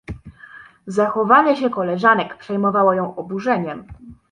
Zachowanie 0.87 1.55
się 1.55 1.69
koleżanek 1.69 2.37
przejmowało 2.37 2.93
ją 2.93 3.15
oburzeniem. 3.15 3.85